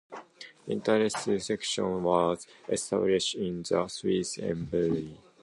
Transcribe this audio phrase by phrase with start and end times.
[0.67, 5.19] Interests Section was established in the Swiss Embassy.